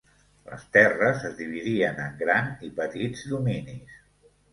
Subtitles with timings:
[0.51, 4.01] Les terres es dividien en gran i petits dominis.